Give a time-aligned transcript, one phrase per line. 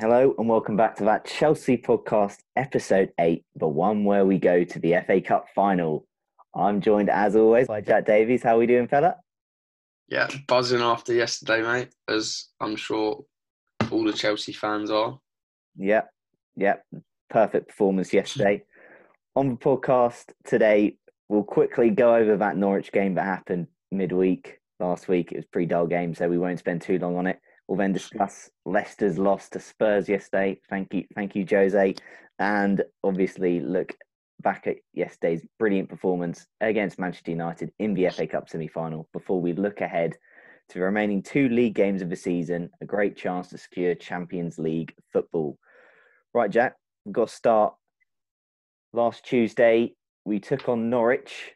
[0.00, 4.64] Hello and welcome back to that Chelsea podcast, episode eight, the one where we go
[4.64, 6.06] to the FA Cup final.
[6.54, 8.42] I'm joined as always by Jack Davies.
[8.42, 9.16] How are we doing, fella?
[10.08, 13.26] Yeah, buzzing after yesterday, mate, as I'm sure
[13.90, 15.18] all the Chelsea fans are.
[15.76, 16.10] Yep,
[16.56, 16.86] yep.
[17.28, 18.62] Perfect performance yesterday.
[19.36, 20.96] On the podcast today,
[21.28, 25.30] we'll quickly go over that Norwich game that happened midweek last week.
[25.30, 27.38] It was a pretty dull game, so we won't spend too long on it.
[27.70, 30.60] We'll then discuss Leicester's loss to Spurs yesterday.
[30.68, 31.94] Thank you, thank you, Jose,
[32.40, 33.94] and obviously look
[34.42, 39.08] back at yesterday's brilliant performance against Manchester United in the FA Cup semi-final.
[39.12, 40.16] Before we look ahead
[40.70, 44.58] to the remaining two league games of the season, a great chance to secure Champions
[44.58, 45.56] League football.
[46.34, 47.74] Right, Jack, we've got to start.
[48.92, 49.94] Last Tuesday,
[50.24, 51.52] we took on Norwich.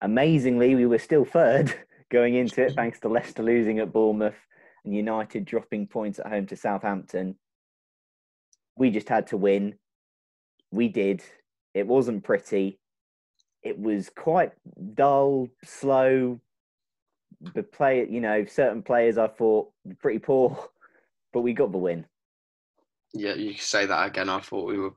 [0.00, 1.74] Amazingly, we were still third
[2.12, 4.36] going into it, thanks to Leicester losing at Bournemouth
[4.84, 7.36] and United dropping points at home to Southampton.
[8.76, 9.74] We just had to win.
[10.72, 11.22] We did.
[11.74, 12.78] It wasn't pretty.
[13.62, 14.52] It was quite
[14.94, 16.40] dull, slow.
[17.54, 19.70] The play, you know, certain players I thought
[20.00, 20.70] pretty poor,
[21.32, 22.06] but we got the win.
[23.12, 24.28] Yeah, you say that again.
[24.28, 24.94] I thought we were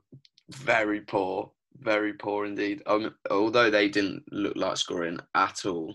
[0.50, 2.82] very poor, very poor indeed.
[2.86, 5.94] Um, although they didn't look like scoring at all,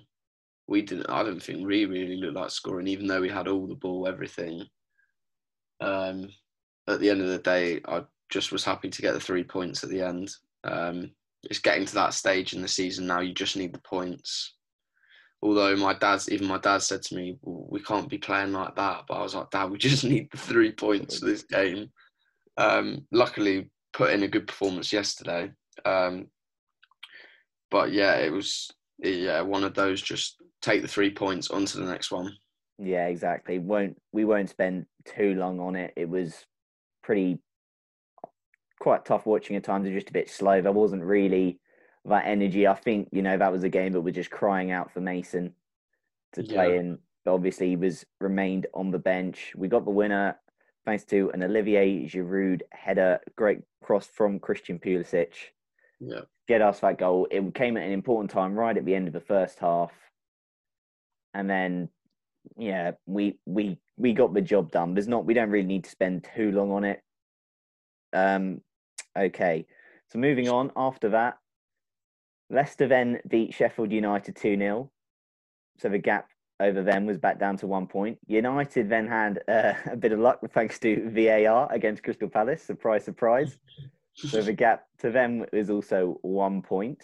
[0.69, 1.09] we didn't.
[1.09, 4.07] I don't think we really looked like scoring, even though we had all the ball,
[4.07, 4.66] everything.
[5.81, 6.30] Um,
[6.88, 9.84] at the end of the day, I just was happy to get the three points
[9.84, 10.31] at the end.
[10.63, 11.12] Um,
[11.44, 13.19] it's getting to that stage in the season now.
[13.19, 14.53] You just need the points.
[15.41, 19.06] Although my dad's, even my dad said to me, "We can't be playing like that."
[19.07, 21.90] But I was like, "Dad, we just need the three points for this game."
[22.57, 25.51] Um, luckily, put in a good performance yesterday.
[25.84, 26.28] Um,
[27.72, 28.69] but yeah, it was
[29.00, 30.01] yeah one of those.
[30.01, 32.36] Just take the three points onto the next one.
[32.78, 33.59] Yeah, exactly.
[33.59, 35.94] Won't we won't spend too long on it.
[35.96, 36.46] It was
[37.03, 37.40] pretty
[38.80, 39.86] quite tough watching at times.
[39.86, 40.62] It was just a bit slow.
[40.62, 41.59] There wasn't really
[42.06, 42.68] that energy.
[42.68, 45.53] I think you know that was a game that we're just crying out for Mason
[46.34, 47.00] to play in.
[47.25, 49.53] But obviously, he was remained on the bench.
[49.56, 50.38] We got the winner
[50.86, 55.33] thanks to an Olivier Giroud header, great cross from Christian Pulisic.
[56.00, 57.28] Yeah, Get us that goal.
[57.30, 59.92] It came at an important time, right at the end of the first half,
[61.34, 61.90] and then
[62.58, 64.94] yeah, we we we got the job done.
[64.94, 67.02] There's not we don't really need to spend too long on it.
[68.14, 68.62] Um,
[69.18, 69.66] okay,
[70.10, 70.72] so moving on.
[70.76, 71.38] After that,
[72.50, 74.92] Leicester then beat Sheffield United two 0
[75.78, 76.30] So the gap
[76.60, 78.18] over them was back down to one point.
[78.28, 82.64] United then had uh, a bit of luck thanks to VAR against Crystal Palace.
[82.64, 83.58] Surprise, surprise.
[84.16, 87.04] so the gap to them is also one point.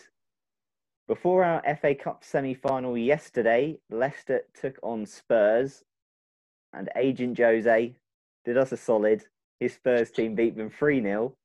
[1.07, 5.83] Before our FA Cup semi final yesterday, Leicester took on Spurs,
[6.73, 7.95] and Agent Jose
[8.43, 9.23] did us a solid.
[9.59, 11.35] His Spurs team beat them 3 0.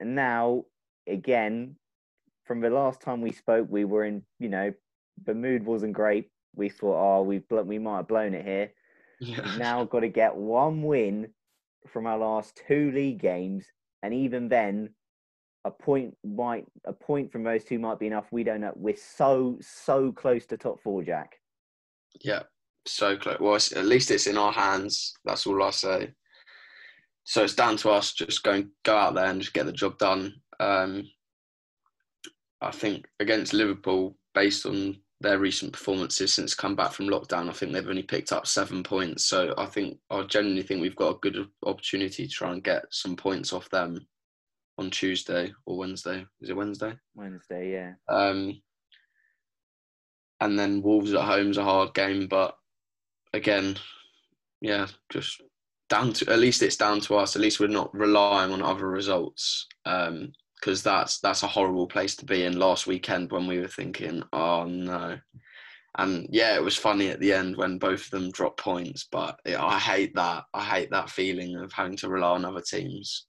[0.00, 0.64] and now
[1.06, 1.76] again,
[2.44, 4.72] from the last time we spoke, we were in, you know,
[5.24, 6.30] the mood wasn't great.
[6.54, 8.72] We thought, oh, we've we might have blown it here.
[9.20, 9.40] Yeah.
[9.42, 11.28] We've now got to get one win
[11.88, 13.66] from our last two league games,
[14.02, 14.94] and even then,
[15.64, 18.26] a point might a point from those two might be enough.
[18.30, 18.72] We don't know.
[18.76, 21.36] We're so so close to top four, Jack.
[22.22, 22.42] Yeah,
[22.86, 23.38] so close.
[23.40, 25.14] Well, at least it's in our hands.
[25.24, 26.12] That's all I say.
[27.24, 28.12] So it's down to us.
[28.12, 30.34] Just go and go out there and just get the job done.
[30.60, 31.08] Um,
[32.60, 37.52] I think against Liverpool, based on their recent performances since come back from lockdown, I
[37.52, 39.24] think they've only picked up seven points.
[39.24, 42.84] So I think I genuinely think we've got a good opportunity to try and get
[42.90, 44.06] some points off them
[44.78, 46.26] on Tuesday or Wednesday.
[46.40, 46.94] Is it Wednesday?
[47.14, 47.92] Wednesday, yeah.
[48.08, 48.60] Um,
[50.40, 52.56] and then Wolves at home is a hard game, but
[53.32, 53.76] again,
[54.60, 55.40] yeah, just
[55.88, 57.36] down to at least it's down to us.
[57.36, 62.24] At least we're not relying on other results, because that's that's a horrible place to
[62.24, 62.58] be in.
[62.58, 65.18] Last weekend when we were thinking, oh no,
[65.98, 69.06] and yeah, it was funny at the end when both of them dropped points.
[69.10, 70.44] But yeah, I hate that.
[70.52, 73.26] I hate that feeling of having to rely on other teams.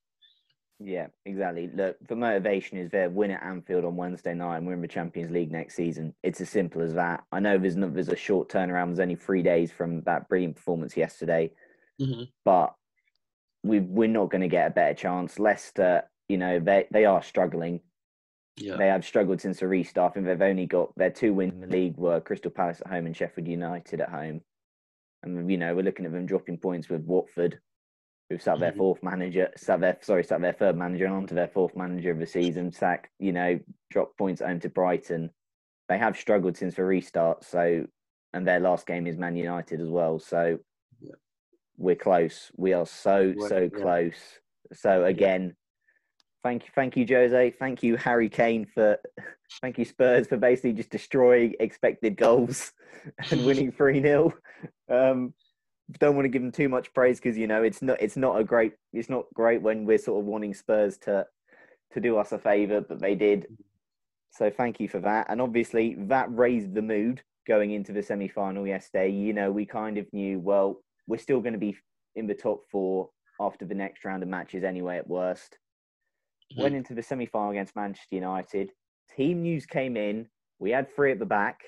[0.79, 1.69] Yeah, exactly.
[1.73, 3.09] Look, the motivation is there.
[3.09, 6.13] Win at Anfield on Wednesday night, and we're in the Champions League next season.
[6.21, 7.23] It's as simple as that.
[7.31, 8.87] I know there's not, there's a short turnaround.
[8.87, 11.51] There's only three days from that brilliant performance yesterday,
[12.01, 12.23] Mm-hmm.
[12.43, 12.75] but
[13.63, 15.39] we we're not going to get a better chance.
[15.39, 17.79] Leicester, you know, they they are struggling.
[18.57, 20.11] Yeah, They have struggled since the restart.
[20.11, 22.87] I think they've only got their two wins in the league were Crystal Palace at
[22.91, 24.41] home and Sheffield United at home.
[25.23, 27.59] And you know, we're looking at them dropping points with Watford,
[28.29, 28.77] who've sat their Mhm.
[28.77, 32.11] fourth manager, sat their sorry, sat their third manager and on to their fourth manager
[32.11, 33.59] of the season, sacked, you know,
[33.91, 35.31] dropped points home to Brighton.
[35.87, 37.85] They have struggled since the restart, so
[38.33, 40.19] and their last game is Man United as well.
[40.19, 40.59] So
[40.99, 41.15] Yeah.
[41.77, 42.51] we're close.
[42.57, 43.69] We are so, so yeah.
[43.69, 44.39] close.
[44.73, 45.55] So again,
[46.43, 47.51] thank you, thank you, Jose.
[47.51, 48.97] Thank you, Harry Kane, for
[49.61, 52.73] thank you, Spurs, for basically just destroying expected goals
[53.31, 54.33] and winning 3 0.
[54.89, 55.33] Um,
[55.99, 58.39] don't want to give them too much praise because you know it's not it's not
[58.39, 61.25] a great it's not great when we're sort of wanting Spurs to
[61.95, 63.41] to do us a favour, but they did.
[63.41, 63.53] Mm-hmm.
[64.31, 65.27] So thank you for that.
[65.29, 69.09] And obviously that raised the mood going into the semi final yesterday.
[69.09, 71.77] You know, we kind of knew, well, we're still going to be
[72.15, 73.09] in the top four
[73.39, 75.57] after the next round of matches anyway, at worst.
[76.51, 76.63] Mm-hmm.
[76.63, 78.71] Went into the semi final against Manchester United.
[79.15, 80.27] Team news came in.
[80.59, 81.61] We had three at the back.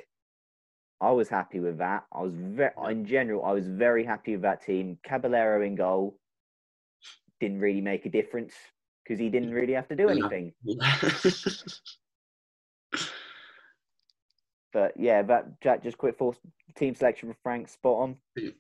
[0.99, 2.05] I was happy with that.
[2.11, 4.97] I was very, in general, I was very happy with that team.
[5.03, 6.17] Caballero in goal
[7.39, 8.53] didn't really make a difference
[9.03, 10.53] because he didn't really have to do anything.
[14.73, 16.37] But yeah, that Jack just quick force
[16.75, 18.15] team selection for Frank spot on.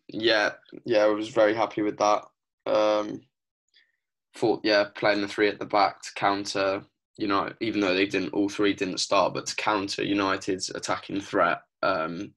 [0.07, 0.51] yeah,
[0.83, 2.25] yeah, I was very happy with that.
[2.65, 3.21] Um,
[4.35, 6.83] thought, yeah, playing the three at the back to counter,
[7.17, 11.21] you know, even though they didn't, all three didn't start, but to counter United's attacking
[11.21, 12.33] threat, um,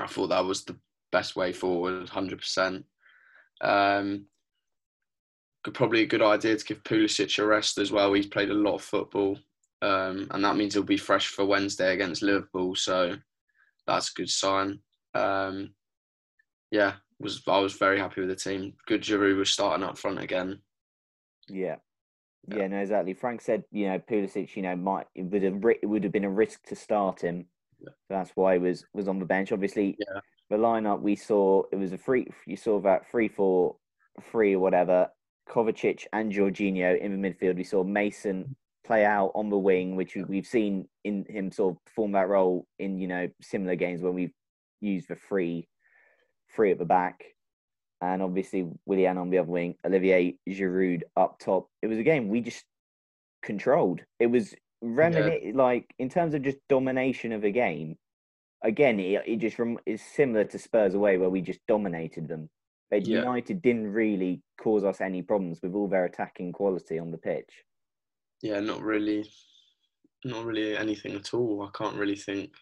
[0.00, 0.76] I thought that was the
[1.12, 2.84] best way forward, hundred percent.
[3.60, 4.26] Um,
[5.64, 8.12] could- probably a good idea to give Pulisic a rest as well.
[8.12, 9.38] He's played a lot of football,
[9.82, 12.74] um, and that means he'll be fresh for Wednesday against Liverpool.
[12.74, 13.16] So
[13.86, 14.80] that's a good sign.
[15.14, 15.74] Um,
[16.70, 18.74] yeah, was I was very happy with the team.
[18.86, 20.60] Good Giroud was starting up front again.
[21.48, 21.76] Yeah.
[22.48, 22.56] Yeah.
[22.58, 23.14] Yeah, no, exactly.
[23.14, 26.24] Frank said, you know, Pulisic, you know, might it would have it would have been
[26.24, 27.46] a risk to start him.
[27.80, 27.88] Yeah.
[28.08, 29.52] That's why he was was on the bench.
[29.52, 30.20] Obviously, Yeah.
[30.50, 32.26] the lineup we saw it was a free.
[32.46, 33.76] You saw that three four
[34.22, 35.08] three or whatever.
[35.48, 37.56] Kovacic and Jorginho in the midfield.
[37.56, 41.76] We saw Mason play out on the wing, which we- we've seen in him sort
[41.76, 44.34] of perform that role in you know similar games when we've
[44.80, 45.68] used the free
[46.54, 47.24] three at the back
[48.00, 51.68] and obviously Willian on the other wing, Olivier Giroud up top.
[51.82, 52.64] It was a game we just
[53.42, 54.00] controlled.
[54.18, 57.96] It was remini- like in terms of just domination of a game.
[58.62, 62.50] Again, it, it just rem- is similar to Spurs away where we just dominated them.
[62.90, 63.20] But Yeah.
[63.20, 67.50] United didn't really cause us any problems with all their attacking quality on the pitch.
[68.42, 69.30] Yeah, not really,
[70.24, 71.62] not really anything at all.
[71.62, 72.52] I can't really think.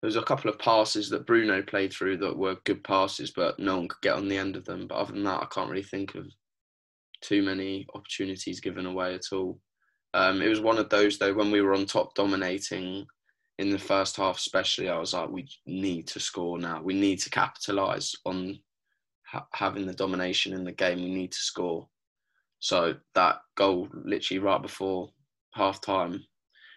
[0.00, 3.58] There was a couple of passes that Bruno played through that were good passes, but
[3.58, 4.86] no one could get on the end of them.
[4.86, 6.26] But other than that, I can't really think of
[7.20, 9.58] too many opportunities given away at all.
[10.14, 13.06] Um, it was one of those though when we were on top dominating
[13.58, 14.88] in the first half, especially.
[14.88, 16.80] I was like, we need to score now.
[16.82, 18.58] We need to capitalise on
[19.26, 21.02] ha- having the domination in the game.
[21.02, 21.88] We need to score.
[22.60, 25.10] So that goal, literally right before
[25.54, 26.24] half time,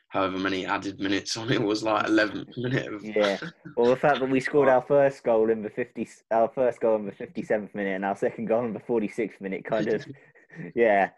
[0.09, 3.39] however many added minutes on it was like 11th minute of Yeah.
[3.77, 6.97] Well, the fact that we scored our first goal in the 50, our first goal
[6.97, 10.05] in the 57th minute and our second goal in the 46th minute kind of,
[10.75, 11.11] yeah.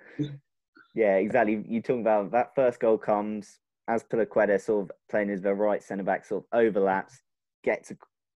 [0.93, 1.63] Yeah, exactly.
[1.67, 5.81] You're talking about that first goal comes as Azpilicueta sort of playing as the right
[5.83, 7.21] centre back, sort of overlaps,
[7.63, 7.97] gets a,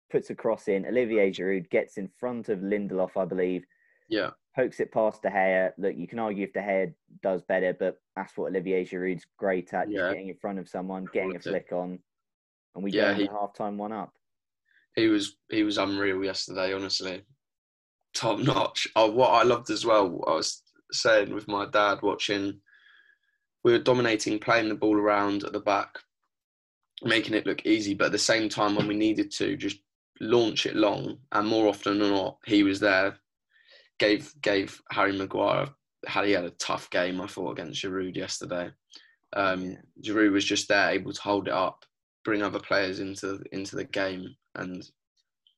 [0.09, 0.85] puts a cross in.
[0.85, 3.65] Olivier Giroud gets in front of Lindelof, I believe,
[4.07, 5.71] Yeah, pokes it past De Gea.
[5.77, 9.73] Look, you can argue if De Gea does better, but that's what Olivier Giroud's great
[9.73, 10.09] at, just Yeah.
[10.09, 11.99] getting in front of someone, getting a flick on,
[12.73, 14.13] and we Yeah, into half time one up.
[14.95, 16.73] he was he was unreal yesterday.
[16.73, 17.23] Honestly,
[18.13, 18.87] top notch.
[18.95, 20.23] Oh, what I loved as well.
[20.25, 22.61] I was saying with my dad watching.
[23.63, 25.97] We were dominating, playing the ball around at the back,
[27.03, 27.95] making it look easy.
[27.95, 29.79] But at the same time, when we needed to, just
[30.21, 31.17] launch it long.
[31.31, 33.17] And more often than not, he was there.
[33.97, 35.69] Gave gave Harry Maguire.
[36.05, 38.69] Harry had a tough game, I thought, against Giroud yesterday.
[39.35, 41.85] Um, Giroud was just there, able to hold it up,
[42.23, 44.87] bring other players into into the game, and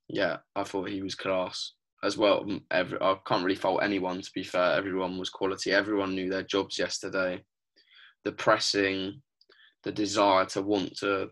[0.08, 1.74] yeah, I thought he was class
[2.04, 2.44] as well.
[2.44, 4.22] Mm, every, I can't really fault anyone.
[4.22, 5.72] To be fair, everyone was quality.
[5.72, 7.44] Everyone knew their jobs yesterday.
[8.24, 9.22] The pressing,
[9.84, 11.30] the desire to want to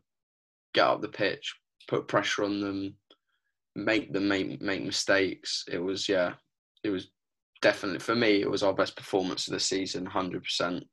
[0.74, 1.56] get up the pitch,
[1.88, 2.96] put pressure on them,
[3.76, 5.66] make them make make mistakes.
[5.72, 6.34] It was yeah,
[6.84, 7.10] it was
[7.62, 8.42] definitely for me.
[8.42, 10.86] It was our best performance of the season, hundred percent.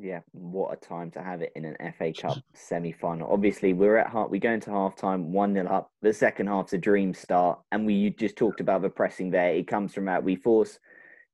[0.00, 3.32] Yeah, what a time to have it in an FA Cup semi final.
[3.32, 5.90] Obviously, we're at half, we go into half time 1 0 up.
[6.02, 7.58] The second half's a dream start.
[7.72, 9.54] And we you just talked about the pressing there.
[9.54, 10.22] It comes from that.
[10.22, 10.78] We force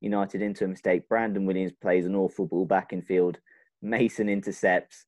[0.01, 1.07] United into a mistake.
[1.07, 3.37] Brandon Williams plays an awful ball back in field.
[3.83, 5.05] Mason intercepts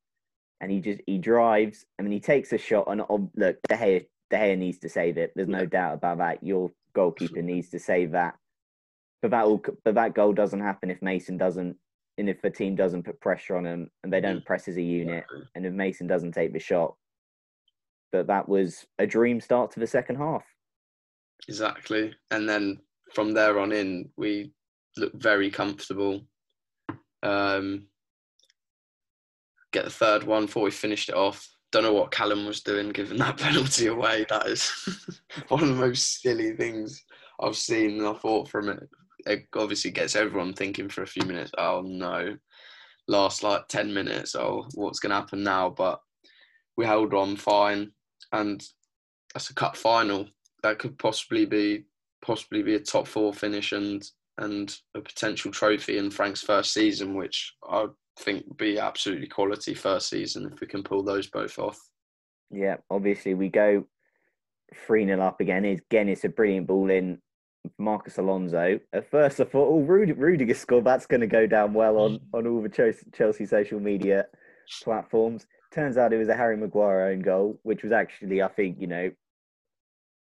[0.62, 1.84] and he just he drives.
[1.98, 2.86] I mean, he takes a shot.
[2.88, 5.32] And oh, look, De Gea, De Gea needs to save it.
[5.36, 6.44] There's no doubt about that.
[6.44, 8.36] Your goalkeeper needs to save that.
[9.24, 11.78] But that, will, but that goal doesn't happen if Mason doesn't
[12.18, 14.82] and if the team doesn't put pressure on them and they don't press as a
[14.82, 15.24] unit,
[15.56, 16.96] and if Mason doesn't take the shot.
[18.12, 20.44] But that was a dream start to the second half.
[21.48, 22.14] Exactly.
[22.32, 22.80] And then
[23.14, 24.52] from there on in, we
[24.98, 26.22] looked very comfortable.
[27.24, 27.88] Um,
[29.72, 31.48] get the third one before we finished it off.
[31.72, 34.26] Don't know what Callum was doing giving that penalty away.
[34.30, 34.72] That is
[35.50, 37.04] one of the most silly things
[37.40, 38.00] I've seen.
[38.00, 38.90] And I thought from it,
[39.28, 42.38] it obviously gets everyone thinking for a few minutes, oh no,
[43.08, 45.70] last like 10 minutes, oh, what's going to happen now?
[45.70, 46.00] But
[46.76, 47.92] we held on fine.
[48.32, 48.64] And
[49.34, 50.28] that's a cup final
[50.64, 51.86] that could possibly be
[52.22, 54.04] possibly be a top four finish and
[54.40, 57.88] and a potential trophy in Frank's first season, which I
[58.20, 61.80] think would be absolutely quality first season if we can pull those both off.
[62.52, 63.86] Yeah, obviously we go
[64.86, 65.66] 3 0 up again.
[65.66, 67.20] Again, it's a brilliant ball in
[67.78, 68.80] Marcos Alonso.
[68.94, 70.86] At first, I thought, oh, Rud- Rudiger scored.
[70.86, 72.22] That's going to go down well on, mm.
[72.34, 74.26] on all the Chelsea, social media
[74.84, 75.46] platforms.
[75.72, 78.88] Turns out it was a Harry Maguire own goal, which was actually, I think, you
[78.88, 79.12] know,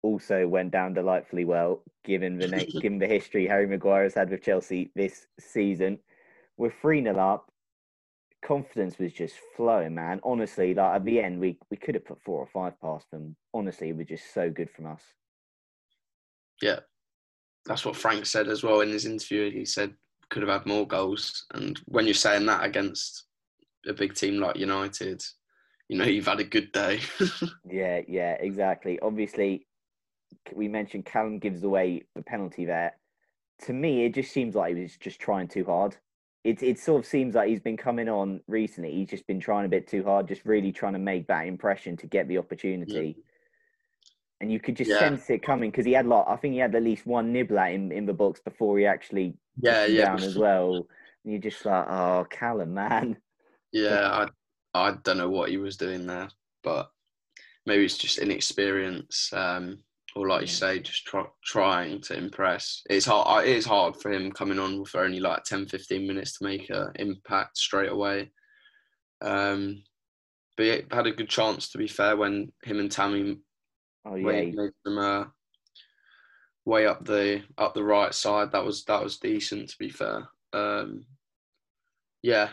[0.03, 2.47] also went down delightfully well, given the
[2.81, 5.99] given the history Harry Maguire has had with Chelsea this season.
[6.57, 7.51] We're 3 0 up.
[8.43, 10.19] Confidence was just flowing, man.
[10.23, 13.35] Honestly, like at the end, we, we could have put four or five past them.
[13.53, 15.01] Honestly, it was just so good from us.
[16.61, 16.79] Yeah,
[17.67, 19.51] that's what Frank said as well in his interview.
[19.51, 19.93] He said
[20.29, 23.25] could have had more goals, and when you're saying that against
[23.87, 25.23] a big team like United,
[25.87, 26.99] you know you've had a good day.
[27.69, 28.97] Yeah, yeah, exactly.
[29.01, 29.67] Obviously,
[30.53, 32.93] we mentioned Callum gives away the penalty there.
[33.65, 35.97] To me, it just seems like he was just trying too hard.
[36.43, 38.93] It it sort of seems like he's been coming on recently.
[38.93, 41.97] He's just been trying a bit too hard, just really trying to make that impression
[41.97, 43.17] to get the opportunity.
[44.39, 44.99] And you could just Yeah.
[44.99, 47.57] sense it coming because he had like I think he had at least one nibble
[47.59, 50.87] at him in the box before he actually yeah, yeah, down as well.
[51.23, 53.17] And you're just like, oh, Callum, man.
[53.71, 54.09] yeah.
[54.09, 54.27] I
[54.89, 56.29] I don't know what he was doing there,
[56.63, 56.91] but
[57.65, 59.79] maybe it's just inexperience, um,
[60.15, 62.83] or like you say, just try, trying to impress.
[62.89, 63.47] It's hard.
[63.47, 66.69] It is hard for him coming on for only like 10, 15 minutes to make
[66.69, 68.31] an impact straight away.
[69.21, 69.83] Um,
[70.55, 73.39] but he had a good chance to be fair when him and Tammy
[74.09, 75.25] Oh yeah, made, he- made them uh,
[76.65, 78.51] way up the up the right side.
[78.51, 80.27] That was that was decent to be fair.
[80.53, 81.05] Um,
[82.23, 82.49] yeah,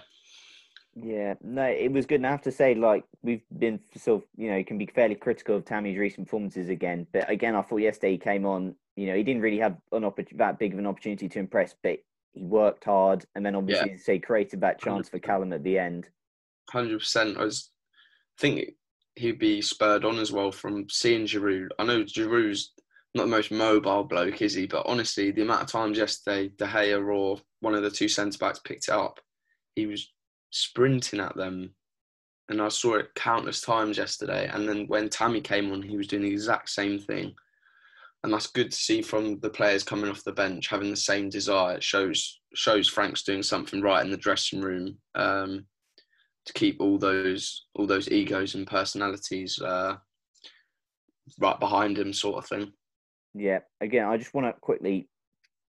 [0.94, 2.16] Yeah, no, it was good.
[2.16, 4.86] And I have to say, like, we've been sort of, you know, you can be
[4.86, 7.06] fairly critical of Tammy's recent performances again.
[7.12, 10.02] But again, I thought yesterday he came on, you know, he didn't really have an
[10.02, 11.98] oppor- that big of an opportunity to impress, but
[12.32, 13.24] he worked hard.
[13.34, 16.08] And then obviously, you say, created that chance for Callum at the end.
[16.70, 17.38] hundred percent.
[17.38, 17.70] I was
[18.38, 18.70] I think
[19.16, 21.68] he'd be spurred on as well from seeing Giroud.
[21.78, 22.72] I know Giroud's
[23.14, 24.66] not the most mobile bloke, is he?
[24.66, 28.38] But honestly, the amount of times yesterday De Gea or one of the two centre
[28.38, 29.20] backs picked it up,
[29.76, 30.12] he was
[30.50, 31.74] sprinting at them,
[32.48, 34.50] and I saw it countless times yesterday.
[34.52, 37.34] And then when Tammy came on, he was doing the exact same thing.
[38.24, 41.28] and that's good to see from the players coming off the bench having the same
[41.28, 41.76] desire.
[41.76, 45.66] It shows shows Frank's doing something right in the dressing room um,
[46.46, 49.96] to keep all those all those egos and personalities uh,
[51.38, 52.72] right behind him, sort of thing.
[53.34, 53.60] Yeah.
[53.80, 55.08] Again, I just want to quickly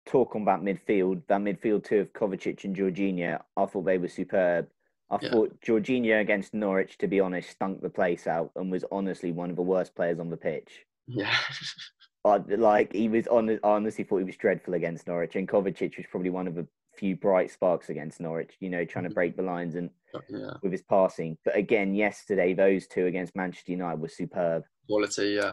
[0.06, 1.22] talk on that midfield.
[1.28, 3.40] That midfield two of Kovacic and Jorginho.
[3.56, 4.68] I thought they were superb.
[5.10, 5.30] I Yeah.
[5.30, 9.50] thought Jorginho against Norwich, to be honest, stunk the place out and was honestly one
[9.50, 10.84] of the worst players on the pitch.
[11.06, 11.32] Yeah,
[12.24, 13.48] I, like he was on.
[13.50, 16.66] I honestly thought he was dreadful against Norwich, and Kovacic was probably one of the
[16.96, 18.56] few bright sparks against Norwich.
[18.58, 19.90] You know, trying to break the lines and
[20.28, 21.36] yeah, with his passing.
[21.44, 24.64] But again, yesterday those two against Manchester United were superb.
[24.88, 25.38] quality.
[25.40, 25.52] Yeah,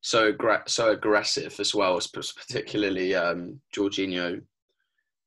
[0.00, 4.42] so aggra- so aggressive as well, particularly um, Jorginho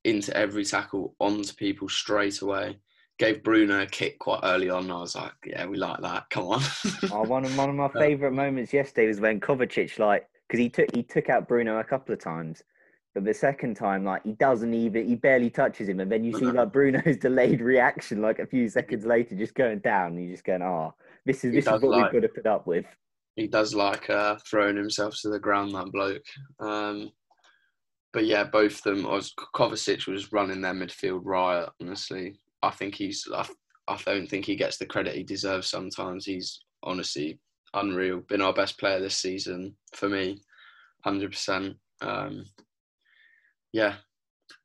[0.04, 2.80] into every tackle onto people straight away.
[3.20, 4.90] Gave Bruno a kick quite early on.
[4.90, 6.28] I was like, yeah, we like that.
[6.32, 6.62] Come on.
[7.12, 10.70] Oh, one of one of my favourite moments yesterday was when Kovacic like because he
[10.70, 12.64] took he took out Bruno a couple of times,
[13.14, 16.34] but the second time like he doesn't even he barely touches him, and then you
[16.38, 20.34] see like Bruno's delayed reaction like a few seconds later just going down, and you're
[20.34, 20.94] just going, oh,
[21.26, 22.86] this is He this is what like- we've got to put up with.
[23.36, 26.24] he does like uh, throwing himself to the ground, that bloke.
[26.60, 27.12] Um,
[28.14, 29.04] but yeah, both of them.
[29.04, 31.70] Was Kovacic was running their midfield riot.
[31.82, 33.28] Honestly, I think he's.
[33.34, 33.48] I,
[33.88, 35.70] I don't think he gets the credit he deserves.
[35.70, 37.40] Sometimes he's honestly
[37.74, 38.20] unreal.
[38.28, 40.42] Been our best player this season for me,
[41.06, 41.76] hundred percent.
[43.74, 43.96] Yeah,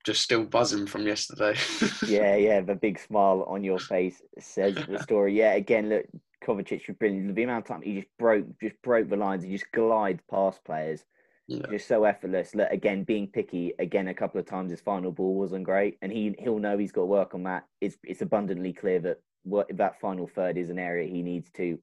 [0.05, 1.55] just still buzzing from yesterday.
[2.07, 5.37] yeah, yeah, the big smile on your face says the story.
[5.37, 6.07] Yeah, again, look,
[6.45, 7.35] Kovacic was brilliant.
[7.35, 9.43] The amount of time he just broke, just broke the lines.
[9.45, 11.05] He just glides past players,
[11.49, 11.67] yeah.
[11.71, 12.55] just so effortless.
[12.55, 14.71] Look, again, being picky again a couple of times.
[14.71, 17.65] His final ball wasn't great, and he he'll know he's got to work on that.
[17.81, 21.79] It's it's abundantly clear that what that final third is an area he needs to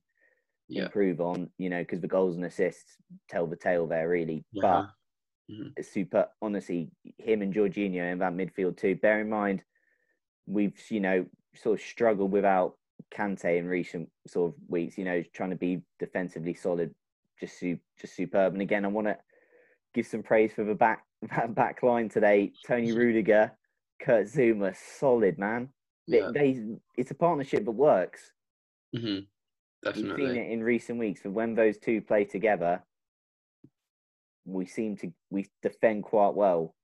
[0.68, 0.84] Yeah.
[0.86, 1.50] improve on.
[1.58, 2.96] You know, because the goals and assists
[3.30, 4.46] tell the tale there, really.
[4.52, 4.62] Yeah.
[4.62, 4.90] But
[5.50, 5.74] Mhm.
[5.78, 6.30] it's super.
[6.42, 8.96] Honestly, him and Jorginho in that midfield too.
[8.96, 9.64] Bear in mind,
[10.46, 12.78] we've you know sort of struggled without
[13.12, 14.98] Kante in recent sort of weeks.
[14.98, 16.94] You know, trying to be defensively solid,
[17.40, 18.54] just su- just superb.
[18.54, 19.18] And again, I want to
[19.94, 22.54] give some praise for the back that back line today.
[22.66, 23.52] Tony Rudiger,
[24.00, 25.70] Kurt Zouma, solid man.
[26.08, 26.32] They, Yeah.
[26.34, 26.66] they
[26.98, 28.32] it's a partnership that works.
[28.96, 29.20] hmm
[29.86, 30.28] We've Definitely.
[30.28, 31.22] seen it in recent weeks.
[31.24, 32.82] But when those two play together,
[34.46, 36.76] we seem to we defend quite well.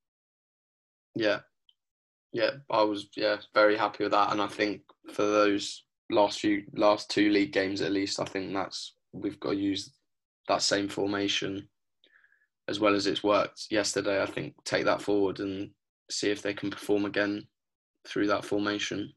[1.16, 1.40] Yeah.
[2.32, 4.82] Yeah, I was yeah very happy with that, and I think
[5.14, 9.52] for those last few last two league games at least, I think that's we've got
[9.52, 9.92] to use
[10.48, 11.68] that same formation
[12.68, 14.22] as well as it's worked yesterday.
[14.22, 15.72] I think take that forward and
[16.12, 17.48] see if they can perform again
[18.08, 19.12] through that formation.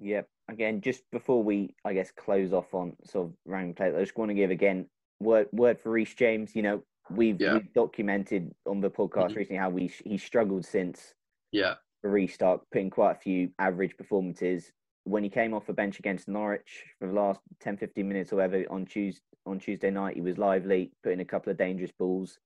[0.00, 0.28] Yep.
[0.50, 4.16] Again, just before we, I guess, close off on sort of random play, I just
[4.16, 4.86] want to give again
[5.20, 6.56] word word for Reece James.
[6.56, 6.82] You know,
[7.16, 7.54] we've Yeah.
[7.54, 9.36] we've documented on the podcast Mhm.
[9.36, 11.14] recently how we he struggled since
[11.52, 14.72] Yeah, the restart, putting quite a few average performances.
[15.04, 18.36] When he came off the bench against Norwich for the last 10, 15 minutes or
[18.36, 22.38] whatever on Tuesday, on Tuesday night, he was lively, putting a couple of dangerous balls.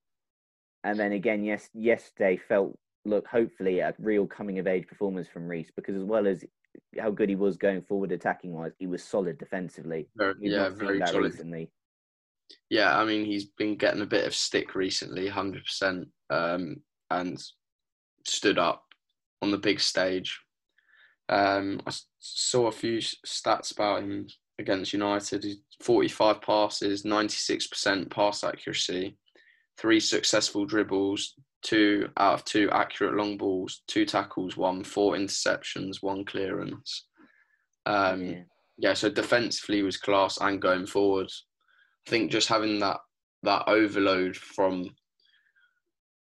[0.84, 5.46] And then again, yes, yesterday felt look hopefully a real coming of age performance from
[5.46, 6.44] Reece because as well as
[6.98, 10.08] how good he was going forward attacking wise, he was solid defensively.
[10.16, 11.32] very, yeah, very solid.
[11.32, 11.70] recently.
[12.68, 16.76] Yeah, I mean he's been getting a bit of stick recently, hundred percent, um,
[17.10, 17.42] and
[18.24, 18.84] stood up
[19.42, 20.38] on the big stage.
[21.28, 24.26] Um, I saw a few stats about him
[24.58, 25.44] against United.
[25.82, 29.16] Forty-five passes, ninety-six percent pass accuracy,
[29.78, 35.96] three successful dribbles, two out of two accurate long balls, two tackles, one, four interceptions,
[36.00, 37.06] one clearance.
[37.86, 38.42] Um, yeah.
[38.78, 41.30] yeah, so defensively was class and going forward.
[42.06, 42.98] Think just having that
[43.42, 44.90] that overload from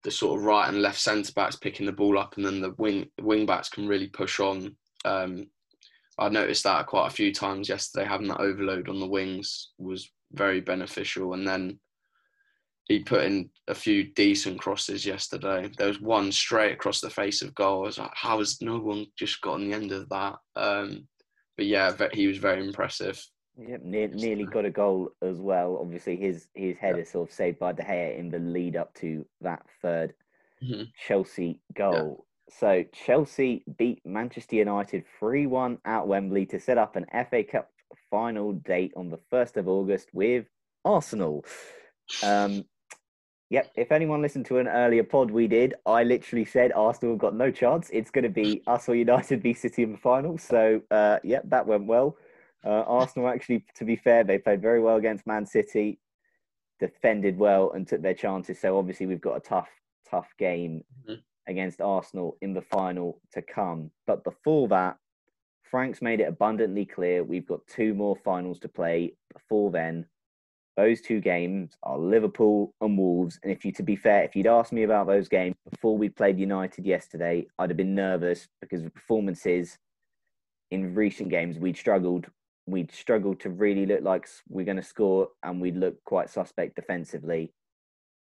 [0.04, 2.74] the sort of right and left centre backs picking the ball up, and then the
[2.78, 4.76] wing wing backs can really push on.
[5.06, 5.48] Um,
[6.17, 8.06] I noticed that quite a few times yesterday.
[8.06, 11.80] Having that overload on the wings was very beneficial, and then
[12.88, 15.70] he put in a few decent crosses yesterday.
[15.78, 17.84] There was one straight across the face of goal.
[17.84, 20.36] I was like, how has no one just got on the end of that?
[20.56, 21.08] Um,
[21.58, 23.24] but yeah, he was very impressive.
[23.58, 25.78] Yep, near, nearly got a goal as well.
[25.82, 29.26] Obviously, his his header sort of saved by De Gea in the lead up to
[29.42, 30.14] that third
[30.64, 30.94] Mhm.
[30.96, 32.26] Chelsea goal.
[32.50, 37.72] So Chelsea beat Manchester United 3-1 at Wembley to set up an FA Cup
[38.10, 40.48] final date on the 1st of August with
[40.84, 41.46] Arsenal.
[42.24, 42.66] Um,
[43.50, 47.20] yep, if anyone listened to an earlier pod we did, I literally said Arsenal have
[47.22, 47.90] got no chance.
[47.92, 50.38] It's going to be us or United v City in the final.
[50.38, 52.18] So, uh, yep, that went well.
[52.63, 56.00] Uh, Arsenal actually, to be fair, they played very well against Man City.
[56.80, 58.60] defended well and took their chances.
[58.60, 59.69] So obviously we've got a tough,
[60.10, 61.21] tough game Mhm.
[61.45, 63.91] against Arsenal in the final to come.
[64.08, 64.97] But before that,
[65.62, 70.10] Frank's made it abundantly clear we've got two more finals to play before then.
[70.76, 73.39] Those two games are Liverpool and Wolves.
[73.43, 76.10] And if you, to be fair, if you'd asked me about those games before we
[76.10, 79.78] played United yesterday, I'd have been nervous because the performances
[80.71, 82.32] in recent games we'd struggled.
[82.65, 86.76] We'd struggled to really look like we're going to score, and we'd look quite suspect
[86.76, 87.54] defensively.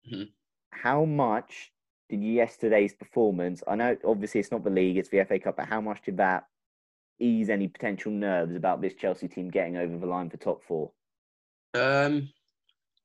[0.09, 0.31] Mhm.
[0.71, 1.71] How much
[2.09, 3.63] did yesterday's performance?
[3.67, 6.17] I know obviously it's not the league, it's the FA Cup, but how much did
[6.17, 6.45] that
[7.19, 10.91] ease any potential nerves about this Chelsea team getting over the line for top four?
[11.73, 12.29] Um,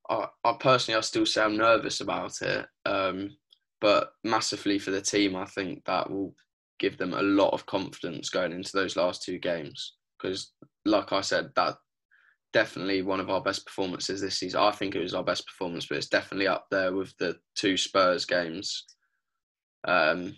[0.09, 2.67] I, I personally, I still say I'm nervous about it.
[2.85, 3.37] Um,
[3.81, 6.35] but massively for the team, I think that will
[6.79, 9.95] give them a lot of confidence going into those last two games.
[10.21, 10.53] Because,
[10.85, 11.77] like I said, that
[12.53, 14.61] definitely one of our best performances this season.
[14.61, 17.77] I think it was our best performance, but it's definitely up there with the two
[17.77, 18.85] Spurs games.
[19.87, 20.37] Um,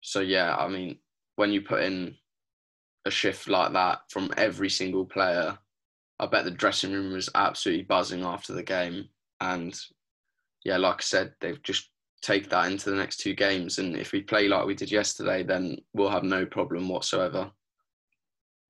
[0.00, 0.98] so yeah, I mean,
[1.36, 2.16] when you put in
[3.04, 5.58] a shift like that from every single player,
[6.18, 9.08] I bet the dressing room was absolutely buzzing after the game.
[9.40, 9.78] And
[10.64, 11.90] yeah, like I said, they've just
[12.22, 13.78] take that into the next two games.
[13.78, 17.50] And if we play like we did yesterday, then we'll have no problem whatsoever.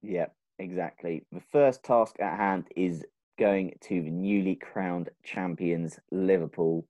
[0.03, 0.27] Yeah,
[0.59, 1.25] exactly.
[1.33, 3.05] The first task at hand is
[3.39, 6.87] going to the newly crowned champions, Liverpool.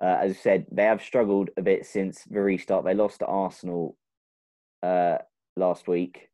[0.00, 2.84] Uh, as I said, they have struggled a bit since the restart.
[2.84, 3.96] They lost to Arsenal
[4.82, 5.18] uh,
[5.56, 6.28] last week,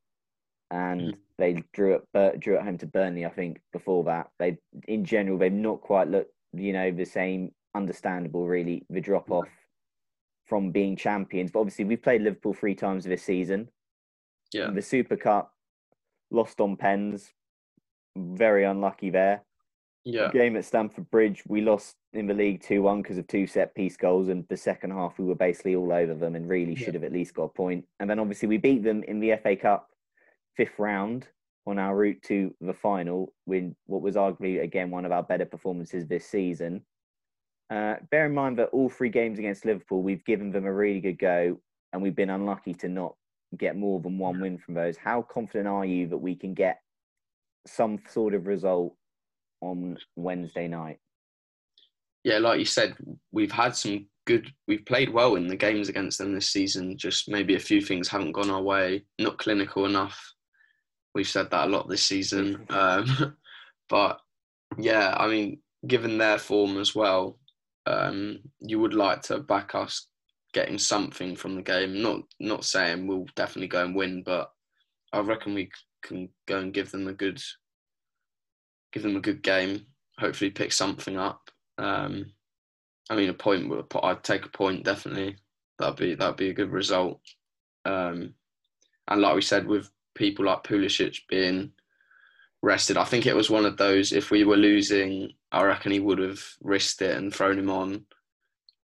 [0.71, 1.19] and Mhm.
[1.37, 3.27] they drew at Bur- drew at home to Burnley.
[3.27, 7.55] I think before that, they in general they've not quite looked, you know, the same.
[7.75, 9.49] Understandable, really, the drop off
[10.47, 11.51] from being champions.
[11.51, 13.71] But obviously, we've played Liverpool three times this season.
[14.53, 14.71] Yeah.
[14.71, 15.55] The Super Cup,
[16.31, 17.33] lost on pens.
[18.17, 19.43] Very unlucky there.
[20.05, 20.31] Yeah.
[20.33, 23.75] Game at Stamford Bridge, we lost in the league 2 1 because of two set
[23.75, 24.29] piece goals.
[24.29, 26.79] And the second half, we were basically all over them and really Yeah.
[26.87, 27.85] should have at least got a point.
[28.01, 29.91] And then obviously, we beat them in the FA Cup
[30.57, 31.29] fifth round
[31.67, 35.45] on our route to the final, with what was arguably, again, one of our better
[35.45, 36.83] performances this season.
[37.69, 41.01] Uh, bear in mind that all three games against Liverpool, we've given them a really
[41.01, 41.61] good go,
[41.93, 43.14] and we've been unlucky to not
[43.57, 44.97] get more than one win from those.
[44.97, 46.81] How confident are you that we can get
[47.67, 48.95] some sort of result
[49.61, 50.99] on Wednesday night?
[52.25, 52.95] Yeah, like you said,
[53.33, 56.99] we've had some good, we've played well in the games against them this season.
[56.99, 60.35] Just maybe a few things haven't gone our way, not clinical enough.
[61.15, 62.67] We've said that a lot this season.
[62.71, 63.37] Um,
[63.89, 64.21] but
[64.77, 67.39] yeah, I mean, given their form as well,
[67.87, 70.09] um, you would like to back us
[70.59, 72.03] getting something from the game.
[72.03, 74.51] Not not saying we'll definitely go and win, but
[75.12, 75.71] I reckon we
[76.03, 77.40] can go and give them a good
[78.92, 79.87] give them a good game.
[80.18, 81.49] Hopefully, pick something up.
[81.79, 82.33] Um,
[83.09, 83.73] I mean, a point.
[84.03, 85.37] I'd take a point definitely.
[85.79, 87.21] That'd be that'd be a good result.
[87.85, 88.35] Um,
[89.07, 91.71] and like we said, with people like Pulisic being
[92.62, 94.12] rested, I think it was one of those.
[94.12, 98.07] If we were losing, I reckon he would have risked it and thrown him on.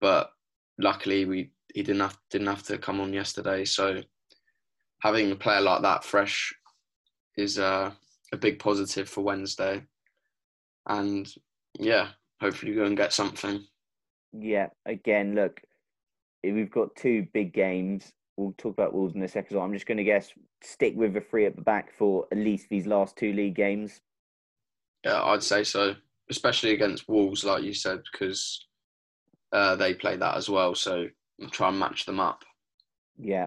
[0.00, 0.32] But
[0.78, 3.64] luckily, we he didn't have didn't have to come on yesterday.
[3.64, 4.00] So
[5.00, 6.54] having a player like that fresh
[7.36, 7.90] is uh,
[8.32, 9.82] a big positive for Wednesday.
[10.86, 11.32] And
[11.78, 12.08] yeah,
[12.40, 13.64] hopefully go and get something.
[14.32, 15.60] Yeah, again, look,
[16.42, 18.12] we've got two big games.
[18.36, 19.54] We'll talk about Wolves in a second.
[19.54, 22.38] So I'm just going to guess stick with the three at the back for at
[22.38, 24.00] least these last two league games.
[25.04, 25.94] Yeah, I'd say so,
[26.30, 28.66] especially against Wolves, like you said, because
[29.52, 30.74] uh, they play that as well.
[30.74, 31.06] So
[31.48, 32.44] try and match them up.
[33.18, 33.46] Yeah,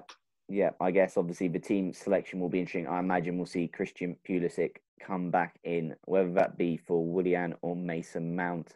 [0.49, 0.71] yeah.
[0.79, 2.88] I guess obviously the team selection will be interesting.
[2.88, 7.75] I imagine we'll see Christian Pulisic come back in, whether that be for Willian or
[7.75, 8.75] Mason Mount.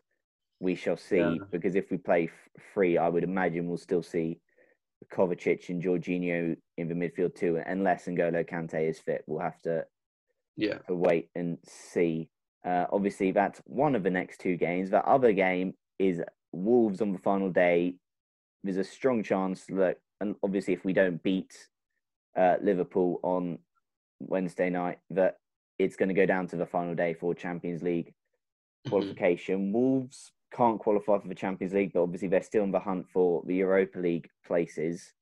[0.59, 1.17] We shall see.
[1.17, 1.35] Yeah.
[1.51, 4.39] Because if we play f- free, I would imagine we'll still see
[5.13, 9.23] Kovacic and Jorginho in the midfield too, unless N'Golo Kante is fit.
[9.27, 9.85] We'll have to
[10.55, 12.29] Yeah, to wait and see.
[12.65, 14.89] Uh, obviously, that's one of the next two games.
[14.89, 17.95] That other game is Wolves on the final day.
[18.63, 21.55] There's a strong chance that, and obviously, if we don't beat
[22.35, 23.59] uh, Liverpool on
[24.19, 25.37] Wednesday night, that
[25.79, 28.13] it's going to go down to the final day for Champions League
[28.85, 28.89] Mhm.
[28.89, 29.71] qualification.
[29.73, 33.43] Wolves can't qualify for the Champions League, but obviously they're still in the hunt for
[33.45, 35.13] the Europa League places.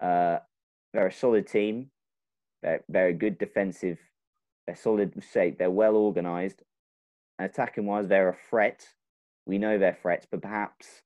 [0.00, 0.38] Uh,
[0.92, 1.90] they're a solid team.
[2.62, 3.98] They're, they're a good defensive.
[4.66, 5.58] They're solid shape.
[5.58, 6.62] They're well organised.
[7.38, 8.86] Attacking wise, they're a threat.
[9.46, 11.02] We know they're threats, but perhaps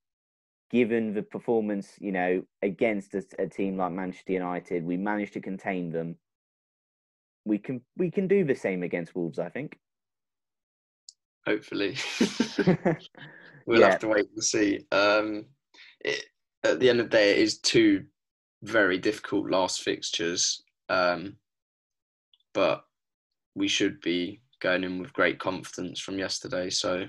[0.73, 5.41] given the performance, you know, against a, a team like Manchester United, we managed to
[5.41, 6.17] contain them.
[7.45, 9.79] We can we can do the same against Wolves, I think.
[11.47, 11.97] Hopefully,
[13.67, 13.91] we'll Yeah.
[13.91, 14.87] have to wait and see.
[14.93, 15.47] Um,
[16.01, 16.25] it,
[16.65, 18.05] at the end of the day, it is two
[18.63, 21.37] very difficult last fixtures, um,
[22.55, 22.85] but
[23.57, 26.71] we should be going in with great confidence from yesterday.
[26.71, 27.07] So,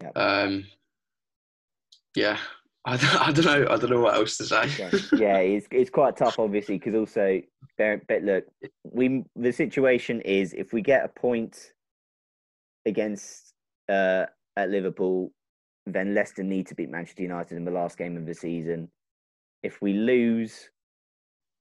[0.00, 0.12] Yep.
[0.14, 0.64] um,
[2.16, 2.38] yeah,
[2.86, 3.66] I don't, I don't know.
[3.70, 4.68] I don't know what else to say.
[5.16, 7.42] yeah, it's it's quite tough, obviously, because also,
[7.76, 8.44] but look,
[8.84, 11.72] we the situation is if we get a point
[12.86, 13.52] against
[13.88, 14.24] uh,
[14.56, 15.32] at Liverpool,
[15.84, 18.88] then Leicester need to beat Manchester United in the last game of the season.
[19.62, 20.70] If we lose,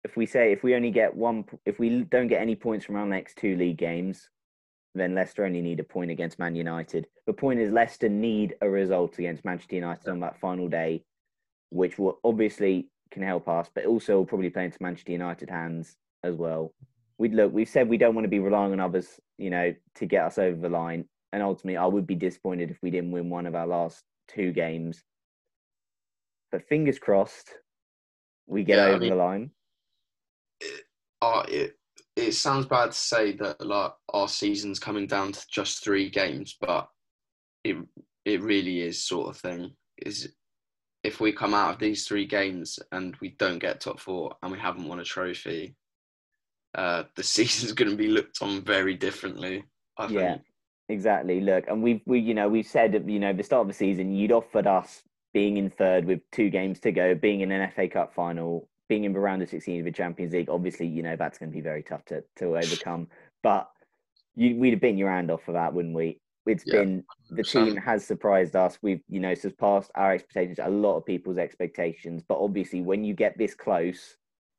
[0.04, 2.96] if we say if we only get one, if we don't get any points from
[2.96, 4.30] our next two league games,
[5.02, 7.08] then Leicester only need a point against Man United.
[7.28, 11.04] The point is Leicester need a result against Manchester United on that final day,
[11.70, 15.96] which will obviously can help us, but also will probably play into Manchester United hands
[16.24, 16.74] as well.
[17.18, 20.06] We'd look, we've said we don't want to be relying on others, you know, to
[20.06, 21.06] get us over the line.
[21.34, 24.52] And ultimately, I would be disappointed if we didn't win one of our last two
[24.54, 25.04] games.
[26.52, 27.50] But fingers crossed,
[28.48, 29.52] we get Yeah, I over mean- the line.
[31.22, 31.75] uh, it
[32.16, 36.56] it sounds bad to say that like our season's coming down to just three games,
[36.60, 36.88] but
[37.64, 37.78] it
[38.24, 39.72] it really is sort of thing.
[39.98, 40.34] Is
[41.04, 44.52] if we come out of these three games and we don't get top four and
[44.52, 45.76] we haven't won a trophy,
[46.74, 49.64] uh, the season's going to be looked on very differently.
[49.98, 50.20] I think.
[50.20, 50.38] Yeah,
[50.90, 51.42] exactly.
[51.42, 54.14] Look, and we've we you know we've said you know the start of the season
[54.14, 57.90] you'd offered us being in third with two games to go, being in an FA
[57.90, 60.50] Cup final, being in the round of sixteen of the Champions League.
[60.50, 63.08] Obviously, you know that's going to be very tough to to overcome,
[63.44, 63.70] but
[64.36, 66.20] you, we'd have been your hand off for that, wouldn't we?
[66.46, 68.78] It's Yeah, been the team has surprised us.
[68.82, 72.24] We've you know surpassed our expectations, a lot of people's expectations.
[72.28, 74.18] But obviously, when you get this close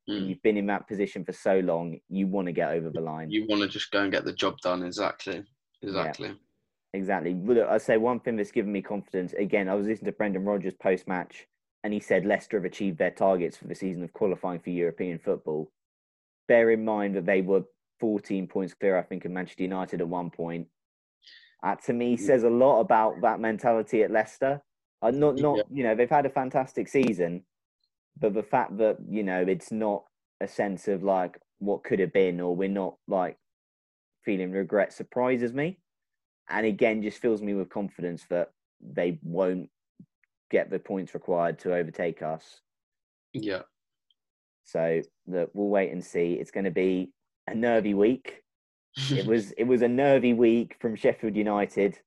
[0.08, 0.28] and Mm.
[0.28, 3.28] you've been in that position for so long, you want to get over the line.
[3.28, 4.84] You want to just go and get the job done.
[4.84, 5.42] Exactly.
[5.82, 6.32] Exactly.
[6.94, 7.34] Exactly.
[7.34, 9.32] Look, I say one thing that's given me confidence.
[9.32, 11.46] Again, I was listening to Brendan Rodgers post match,
[11.84, 15.18] and he said Leicester have achieved their targets for the season of qualifying for European
[15.18, 15.70] football.
[16.48, 17.64] Bear in mind that they were
[18.00, 20.68] 14 points clear, I think, of Manchester United at one point.
[21.62, 24.62] That to me says a lot about that mentality at Leicester.
[25.02, 25.62] Uh, not, not Yeah.
[25.70, 27.44] you know, they've had a fantastic season,
[28.18, 30.04] but the fact that you know it's not
[30.40, 33.36] a sense of like what could have been, or we're not like
[34.24, 35.78] feeling regret surprises me
[36.48, 39.68] and again just fills me with confidence that they won't
[40.50, 42.60] get the points required to overtake us.
[43.32, 43.62] Yeah.
[44.64, 46.34] So that we'll wait and see.
[46.34, 47.10] It's going to be
[47.46, 48.42] a nervy week.
[49.10, 51.98] It was it was a nervy week from Sheffield United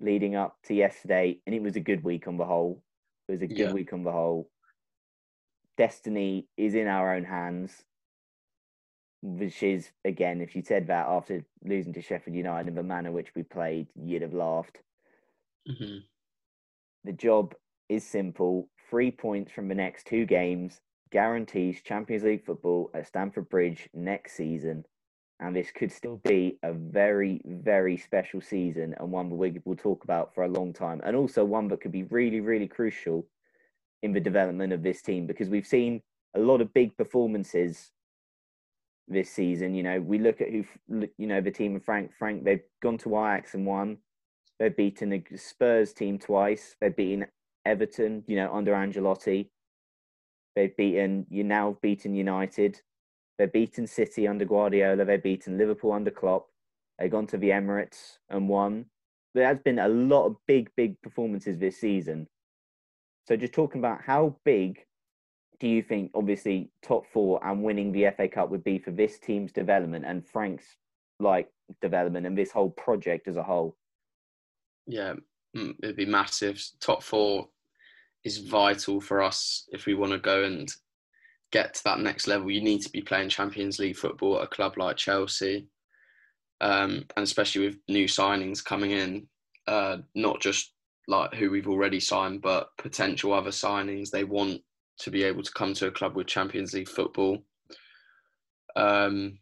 [0.00, 2.82] leading up to yesterday, and it was a good week on the whole.
[3.28, 3.72] It was a good Yeah.
[3.72, 4.50] week on the whole.
[5.76, 7.84] Destiny is in our own hands,
[9.22, 13.10] which is again, if you said that after losing to Sheffield United in the manner
[13.12, 14.78] which we played, you'd have laughed.
[15.68, 16.04] Mhm.
[17.04, 17.54] The job
[17.88, 18.68] is simple.
[18.90, 24.36] Three points from the next two games guarantees Champions League football at Stamford Bridge next
[24.36, 24.84] season.
[25.38, 29.76] And this could still be a very, very special season and one that we will
[29.76, 31.00] talk about for a long time.
[31.04, 33.26] And also one that could be really, really crucial
[34.02, 36.02] in the development of this team because we've seen
[36.34, 37.92] a lot of big performances
[39.06, 39.74] this season.
[39.74, 40.64] You know, we look at who,
[41.16, 42.12] you know, the team of Frank.
[42.18, 43.98] Frank, they've gone to Ajax and won.
[44.58, 46.76] They've beaten the Spurs team twice.
[46.80, 47.26] They've beaten
[47.64, 49.48] Everton, you know, under Ancelotti.
[50.54, 52.80] They've beaten you now beaten United.
[53.38, 55.04] They've beaten City under Guardiola.
[55.04, 56.46] They've beaten Liverpool under Klopp.
[56.98, 58.86] They've gone to the Emirates and won.
[59.34, 62.28] There has been a lot of big, big performances this season.
[63.26, 64.84] So just talking about how big
[65.58, 69.18] do you think, obviously, top four and winning the FA Cup would be for this
[69.18, 70.76] team's development and Frank's
[71.18, 71.48] like
[71.80, 73.76] development and this whole project as a whole?
[74.86, 75.14] Yeah,
[75.56, 76.62] mm, it'd be massive.
[76.80, 77.48] Top four
[78.24, 80.68] is vital for us if we want to go and
[81.52, 82.50] get to that next level.
[82.50, 85.68] You need to be playing Champions League football at a club like Chelsea,
[86.60, 89.26] um, and especially with new signings coming in,
[89.66, 90.72] uh, not just
[91.06, 94.10] like who we've already signed, but potential other signings.
[94.10, 94.62] They want
[94.98, 97.44] to be able to come to a club with Champions League football,
[98.76, 99.38] um,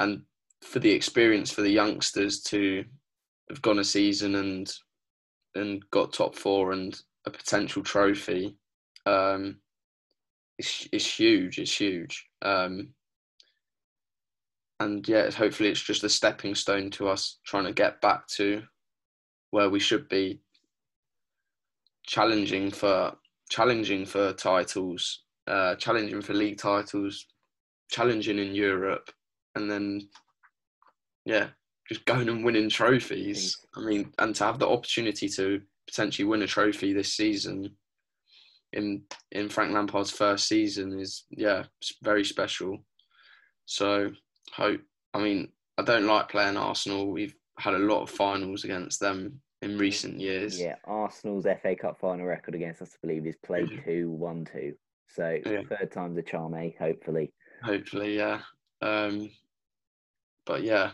[0.00, 0.22] and
[0.62, 2.84] for the experience for the youngsters to
[3.50, 4.72] have gone a season and
[5.54, 8.56] and got top four and a potential trophy
[9.06, 9.56] um
[10.58, 12.26] it's, it's huge it's huge.
[12.42, 12.94] Um
[14.80, 18.62] and yeah hopefully it's just a stepping stone to us trying to get back to
[19.50, 20.40] where we should be
[22.06, 23.12] challenging for
[23.50, 27.26] challenging for titles uh challenging for league titles
[27.90, 29.10] challenging in europe
[29.54, 30.00] and then
[31.24, 31.48] yeah
[31.88, 33.56] just going and winning trophies.
[33.74, 37.74] I mean, and to have the opportunity to potentially win a trophy this season
[38.72, 41.64] in in Frank Lampard's first season is yeah,
[42.02, 42.78] very special.
[43.64, 44.12] So
[44.52, 44.80] hope.
[45.14, 45.48] I mean,
[45.78, 47.10] I don't like playing Arsenal.
[47.10, 50.60] We've had a lot of finals against them in recent years.
[50.60, 54.74] Yeah, Arsenal's FA Cup final record against us, I believe, is played two, one, two.
[55.08, 55.62] So Yeah.
[55.68, 56.70] third time's a charm, eh?
[56.78, 57.32] Hopefully.
[57.64, 58.42] Hopefully, yeah.
[58.82, 59.30] Um,
[60.44, 60.92] but yeah,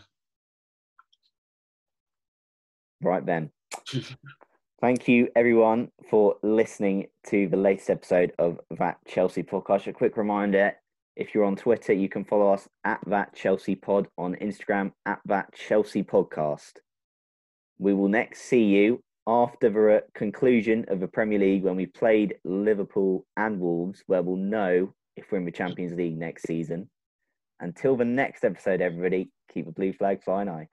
[3.01, 3.51] Right then.
[4.81, 9.87] Thank you, everyone, for listening to the latest episode of That Chelsea podcast.
[9.87, 10.73] A quick reminder
[11.15, 15.21] if you're on Twitter, you can follow us at That Chelsea Pod, on Instagram at
[15.25, 16.73] That Chelsea Podcast.
[17.79, 22.35] We will next see you after the conclusion of the Premier League when we played
[22.43, 26.89] Liverpool and Wolves, where we'll know if we're in the Champions League next season.
[27.61, 30.67] Until the next episode, everybody, keep a blue flag flying high.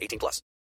[0.00, 0.42] 18 plus.